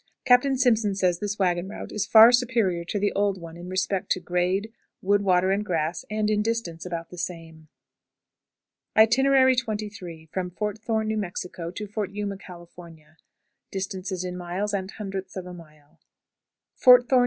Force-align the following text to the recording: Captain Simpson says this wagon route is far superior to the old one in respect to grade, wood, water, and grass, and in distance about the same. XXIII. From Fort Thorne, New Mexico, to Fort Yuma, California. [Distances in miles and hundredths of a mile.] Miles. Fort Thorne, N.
Captain 0.25 0.57
Simpson 0.57 0.95
says 0.95 1.19
this 1.19 1.37
wagon 1.37 1.69
route 1.69 1.91
is 1.91 2.07
far 2.07 2.31
superior 2.31 2.83
to 2.83 2.97
the 2.97 3.13
old 3.13 3.39
one 3.39 3.55
in 3.55 3.69
respect 3.69 4.09
to 4.09 4.19
grade, 4.19 4.73
wood, 4.99 5.21
water, 5.21 5.51
and 5.51 5.63
grass, 5.63 6.05
and 6.09 6.27
in 6.27 6.41
distance 6.41 6.87
about 6.87 7.11
the 7.11 7.19
same. 7.19 7.67
XXIII. 8.99 10.27
From 10.33 10.49
Fort 10.49 10.79
Thorne, 10.79 11.07
New 11.07 11.17
Mexico, 11.19 11.69
to 11.69 11.85
Fort 11.85 12.09
Yuma, 12.09 12.37
California. 12.37 13.17
[Distances 13.69 14.23
in 14.23 14.35
miles 14.35 14.73
and 14.73 14.89
hundredths 14.89 15.35
of 15.37 15.45
a 15.45 15.53
mile.] 15.53 15.67
Miles. 15.67 15.99
Fort 16.73 17.07
Thorne, 17.07 17.19
N. 17.19 17.19